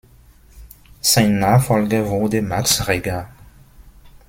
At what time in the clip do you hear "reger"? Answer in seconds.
2.87-3.29